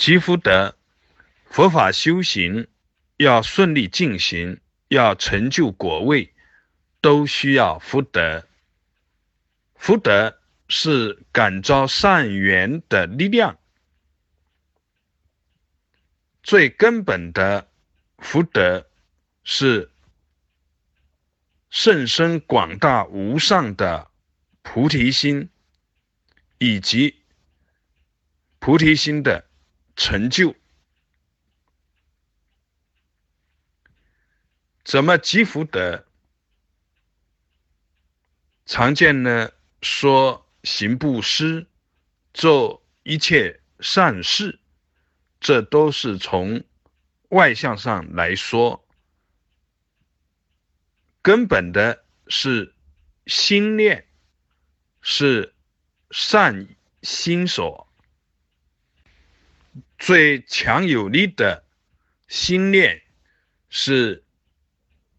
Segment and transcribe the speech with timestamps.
[0.00, 0.78] 积福德，
[1.44, 2.68] 佛法修行
[3.18, 6.32] 要顺利进行，要成就果位，
[7.02, 8.48] 都需要福德。
[9.74, 13.58] 福德是感召善缘的力量，
[16.42, 17.68] 最根本的
[18.16, 18.88] 福德
[19.44, 19.90] 是
[21.68, 24.10] 甚深广大无上的
[24.62, 25.50] 菩提心，
[26.56, 27.16] 以及
[28.58, 29.49] 菩提心的
[30.00, 30.56] 成就。
[34.82, 36.06] 怎么积福德？
[38.64, 39.52] 常见呢？
[39.82, 41.66] 说行布施，
[42.32, 44.58] 做一切善事，
[45.38, 46.64] 这都是从
[47.28, 48.88] 外向上来说，
[51.20, 52.74] 根本的是
[53.26, 54.08] 心念，
[55.02, 55.54] 是
[56.10, 57.89] 善心所。
[59.98, 61.64] 最强有力的
[62.28, 63.02] 心念
[63.68, 64.24] 是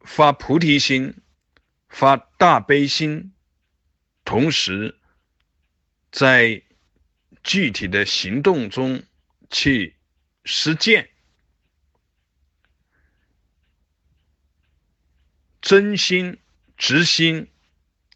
[0.00, 1.20] 发菩提心，
[1.88, 3.32] 发大悲心。
[4.24, 4.98] 同时，
[6.10, 6.62] 在
[7.42, 9.02] 具体的行动中
[9.50, 9.96] 去
[10.44, 11.10] 实践，
[15.60, 16.38] 真心、
[16.76, 17.50] 直心、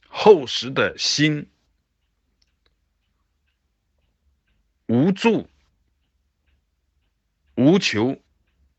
[0.09, 1.51] 厚实的心，
[4.87, 5.51] 无助、
[7.57, 8.23] 无求、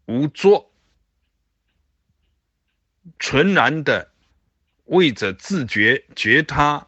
[0.06, 0.72] 无作，
[3.20, 4.12] 纯然的
[4.86, 6.88] 为着自觉觉他。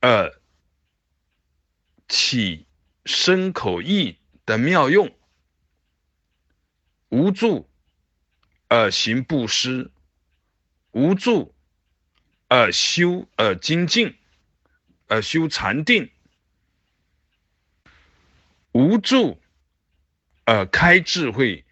[0.00, 0.40] 而
[2.08, 2.66] 起
[3.04, 5.14] 身口意的妙用，
[7.10, 7.68] 无助
[8.68, 9.90] 而行布施，
[10.92, 11.54] 无助
[12.48, 14.16] 而修而精进，
[15.06, 16.10] 而修禅定，
[18.72, 19.39] 无助
[20.50, 21.64] 而开智慧，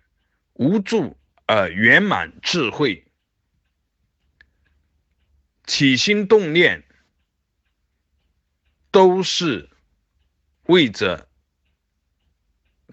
[0.53, 3.11] 无助而圆满智慧，
[5.67, 6.85] 起心动念。
[8.93, 9.69] 都是
[10.63, 11.29] 为着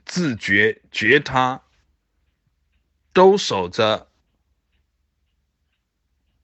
[0.04, 1.64] 自觉觉他，
[3.14, 4.12] 都守着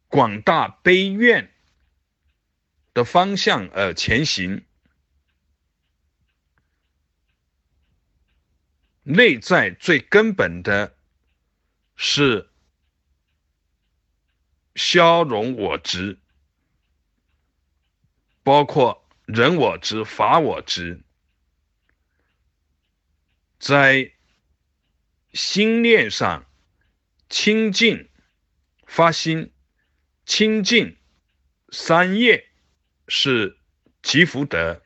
[0.07, 1.51] 广大悲愿
[2.93, 4.63] 的方向而前行。
[9.03, 10.95] 内在最根本的
[11.95, 12.49] 是
[14.75, 16.17] 消融我执，
[18.43, 18.99] 包括。
[19.25, 21.03] 人我执、法我执，
[23.59, 24.11] 在
[25.31, 26.45] 心念上
[27.29, 28.09] 清净
[28.85, 29.53] 发心，
[30.25, 30.97] 清净
[31.69, 32.49] 三业
[33.07, 33.57] 是
[34.01, 34.81] 积福德。